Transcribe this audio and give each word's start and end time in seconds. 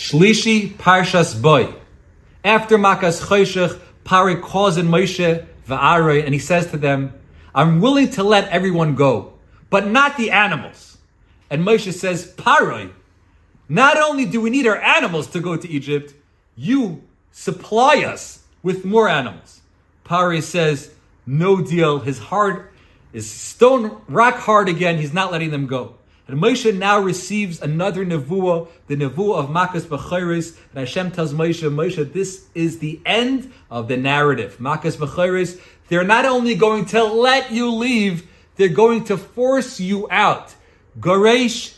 Shlishi 0.00 0.72
Parshas 0.76 1.40
Bo. 1.40 1.74
After 2.42 2.78
Makas 2.78 3.20
Choshech, 3.26 3.78
Pari 4.02 4.36
calls 4.36 4.78
in 4.78 4.86
Moshe 4.86 5.46
Va'arai, 5.68 6.24
and 6.24 6.32
he 6.32 6.40
says 6.40 6.70
to 6.70 6.78
them, 6.78 7.12
I'm 7.54 7.82
willing 7.82 8.08
to 8.12 8.22
let 8.22 8.48
everyone 8.48 8.94
go, 8.94 9.34
but 9.68 9.86
not 9.86 10.16
the 10.16 10.30
animals. 10.30 10.96
And 11.50 11.66
Moshe 11.66 11.92
says, 11.92 12.32
Parai, 12.32 12.90
not 13.68 13.98
only 13.98 14.24
do 14.24 14.40
we 14.40 14.48
need 14.48 14.66
our 14.66 14.80
animals 14.80 15.26
to 15.32 15.40
go 15.40 15.54
to 15.58 15.68
Egypt, 15.68 16.14
you 16.56 17.04
supply 17.30 18.02
us 18.02 18.42
with 18.62 18.86
more 18.86 19.06
animals. 19.06 19.60
Pari 20.04 20.40
says, 20.40 20.94
no 21.26 21.60
deal. 21.60 21.98
His 21.98 22.18
heart 22.18 22.72
is 23.12 23.30
stone 23.30 24.00
rock 24.08 24.36
hard 24.36 24.70
again. 24.70 24.96
He's 24.96 25.12
not 25.12 25.30
letting 25.30 25.50
them 25.50 25.66
go. 25.66 25.96
And 26.30 26.40
Moshe 26.40 26.72
now 26.78 27.00
receives 27.00 27.60
another 27.60 28.06
nevuah, 28.06 28.68
the 28.86 28.94
nevuah 28.94 29.38
of 29.38 29.48
Makas 29.48 29.82
B'chayris. 29.82 30.56
And 30.70 30.78
Hashem 30.78 31.10
tells 31.10 31.34
Moshe, 31.34 31.68
Moshe, 31.68 32.12
this 32.12 32.46
is 32.54 32.78
the 32.78 33.00
end 33.04 33.52
of 33.68 33.88
the 33.88 33.96
narrative. 33.96 34.58
Makas 34.60 34.96
B'chayris, 34.96 35.60
they're 35.88 36.04
not 36.04 36.26
only 36.26 36.54
going 36.54 36.84
to 36.86 37.02
let 37.02 37.50
you 37.50 37.72
leave, 37.72 38.28
they're 38.54 38.68
going 38.68 39.02
to 39.04 39.16
force 39.16 39.80
you 39.80 40.06
out. 40.08 40.54
Goresh, 41.00 41.76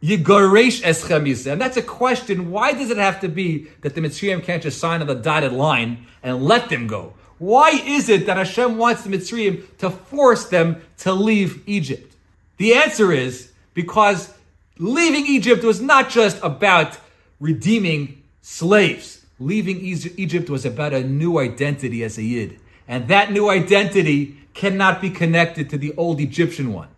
Yigoresh 0.00 0.82
eschem 0.82 1.50
And 1.50 1.60
that's 1.60 1.76
a 1.76 1.82
question. 1.82 2.52
Why 2.52 2.74
does 2.74 2.90
it 2.90 2.98
have 2.98 3.20
to 3.22 3.28
be 3.28 3.66
that 3.80 3.96
the 3.96 4.00
Mitzrayim 4.00 4.44
can't 4.44 4.62
just 4.62 4.78
sign 4.78 5.00
on 5.00 5.08
the 5.08 5.16
dotted 5.16 5.52
line 5.52 6.06
and 6.22 6.44
let 6.44 6.68
them 6.68 6.86
go? 6.86 7.14
Why 7.38 7.70
is 7.70 8.08
it 8.08 8.26
that 8.26 8.36
Hashem 8.36 8.78
wants 8.78 9.02
the 9.02 9.10
Mitzrayim 9.10 9.76
to 9.78 9.90
force 9.90 10.44
them 10.44 10.82
to 10.98 11.12
leave 11.12 11.64
Egypt? 11.66 12.14
The 12.58 12.74
answer 12.74 13.10
is 13.10 13.50
because 13.78 14.34
leaving 14.78 15.24
Egypt 15.24 15.62
was 15.62 15.80
not 15.80 16.10
just 16.10 16.36
about 16.42 16.98
redeeming 17.38 18.24
slaves. 18.42 19.24
Leaving 19.38 19.78
Egypt 19.80 20.50
was 20.50 20.64
about 20.66 20.92
a 20.92 21.04
new 21.04 21.38
identity 21.38 22.02
as 22.02 22.18
a 22.18 22.24
Yid. 22.24 22.58
And 22.88 23.06
that 23.06 23.30
new 23.30 23.48
identity 23.48 24.36
cannot 24.52 25.00
be 25.00 25.10
connected 25.10 25.70
to 25.70 25.78
the 25.78 25.94
old 25.96 26.18
Egyptian 26.18 26.72
one. 26.72 26.88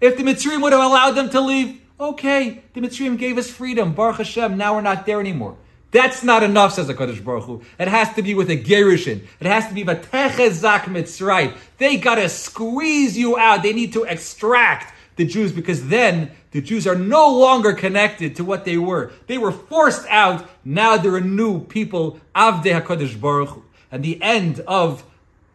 If 0.00 0.16
the 0.16 0.22
Mitzrayim 0.22 0.62
would 0.62 0.72
have 0.72 0.82
allowed 0.82 1.10
them 1.10 1.28
to 1.28 1.40
leave, 1.42 1.82
okay, 2.00 2.62
the 2.72 2.80
Mitzrayim 2.80 3.18
gave 3.18 3.36
us 3.36 3.50
freedom. 3.50 3.92
Baruch 3.92 4.16
Hashem, 4.16 4.56
now 4.56 4.76
we're 4.76 4.80
not 4.80 5.04
there 5.04 5.20
anymore. 5.20 5.58
That's 5.90 6.24
not 6.24 6.42
enough, 6.42 6.72
says 6.72 6.86
the 6.86 6.94
Kadosh 6.94 7.22
Baruch 7.22 7.44
Hu. 7.44 7.62
It 7.78 7.88
has 7.88 8.14
to 8.14 8.22
be 8.22 8.34
with 8.34 8.48
a 8.48 8.56
gerushin. 8.56 9.26
It 9.38 9.46
has 9.46 9.68
to 9.68 9.74
be 9.74 9.84
vatechezak 9.84 10.84
mitzrayim. 10.84 11.54
They 11.76 11.98
gotta 11.98 12.30
squeeze 12.30 13.18
you 13.18 13.36
out. 13.36 13.62
They 13.62 13.74
need 13.74 13.92
to 13.92 14.04
extract 14.04 14.94
the 15.22 15.28
Jews 15.28 15.52
because 15.52 15.88
then 15.88 16.32
the 16.50 16.60
Jews 16.60 16.84
are 16.86 16.96
no 16.96 17.28
longer 17.28 17.72
connected 17.72 18.34
to 18.36 18.44
what 18.44 18.64
they 18.64 18.76
were. 18.76 19.12
They 19.28 19.38
were 19.38 19.52
forced 19.52 20.04
out. 20.08 20.48
Now 20.64 20.96
they're 20.96 21.16
a 21.16 21.20
new 21.20 21.64
people. 21.64 22.20
Avde 22.34 22.64
Hakadosh 22.64 23.20
Baruch 23.20 23.50
Hu. 23.50 23.62
And 23.92 24.02
the 24.02 24.20
end 24.20 24.60
of 24.66 25.04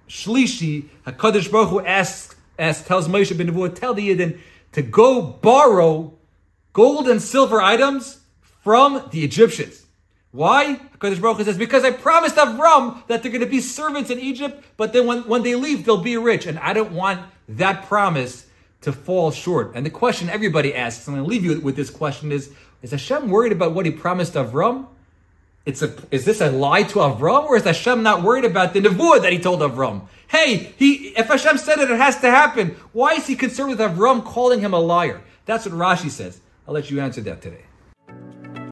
Shlishi, 0.08 0.86
Hakadosh 1.06 1.52
Baruch 1.52 1.70
Hu 1.70 1.80
asks, 1.82 2.36
asks 2.58 2.88
tells 2.88 3.10
Moshe 3.10 3.38
ben 3.38 3.48
Nevuah, 3.48 3.76
tell 3.76 3.94
the 3.94 4.10
Yidden 4.10 4.40
to 4.72 4.82
go 4.82 5.22
borrow 5.22 6.14
gold 6.72 7.10
and 7.10 7.22
silver 7.22 7.62
items 7.62 8.22
from 8.42 9.10
the 9.12 9.24
Egyptians. 9.24 9.86
Why? 10.32 10.76
Because 10.76 11.20
Baruch 11.20 11.38
Hu 11.38 11.44
says, 11.44 11.58
because 11.58 11.84
I 11.84 11.92
promised 11.92 12.36
Avram 12.36 13.06
that 13.08 13.22
they're 13.22 13.32
going 13.32 13.44
to 13.44 13.50
be 13.50 13.60
servants 13.60 14.10
in 14.10 14.20
Egypt, 14.20 14.64
but 14.78 14.94
then 14.94 15.08
when, 15.08 15.28
when 15.28 15.44
they 15.44 15.56
leave, 15.56 15.84
they'll 15.84 15.98
be 15.98 16.16
rich. 16.16 16.46
And 16.46 16.58
I 16.60 16.72
don't 16.72 16.94
want 16.94 17.22
that 17.50 17.86
promise 17.88 18.47
to 18.82 18.92
fall 18.92 19.32
short. 19.32 19.72
And 19.76 19.86
the 19.86 19.90
question 19.90 20.30
everybody 20.30 20.74
asks, 20.74 21.08
I'm 21.08 21.16
going 21.16 21.24
to 21.24 21.30
leave 21.30 21.44
you 21.44 21.60
with 21.60 21.76
this 21.76 21.90
question 21.90 22.32
is, 22.32 22.52
is 22.82 22.92
Hashem 22.92 23.30
worried 23.30 23.52
about 23.52 23.74
what 23.74 23.86
he 23.86 23.92
promised 23.92 24.34
Avram? 24.34 24.88
It's 25.66 25.82
a, 25.82 25.94
is 26.12 26.24
this 26.24 26.40
a 26.40 26.50
lie 26.50 26.84
to 26.84 27.00
Avram, 27.00 27.46
or 27.46 27.58
is 27.58 27.64
Hashem 27.64 28.02
not 28.02 28.24
worried 28.24 28.46
about 28.46 28.74
the 28.74 28.80
nevuah 28.80 29.22
that 29.22 29.34
he 29.34 29.40
told 29.40 29.60
Avram? 29.60 30.08
Hey, 30.28 30.74
he, 30.78 31.10
if 31.10 31.28
Hashem 31.28 31.58
said 31.58 31.80
it, 31.80 31.92
it 31.92 31.98
has 31.98 32.20
to 32.22 32.30
happen. 32.30 32.78
Why 32.94 33.14
is 33.14 33.28
he 33.28 33.36
concerned 33.36 33.72
with 33.72 33.80
Avram 33.80 34.24
calling 34.24 34.62
him 34.62 34.74
a 34.74 34.80
liar? 34.80 35.22
That's 35.46 35.66
what 35.66 35.76
Rashi 35.76 36.10
says. 36.10 36.40
I'll 36.68 36.74
let 36.74 36.90
you 36.90 37.02
answer 37.02 37.22
that 37.22 37.42
today. 37.42 37.67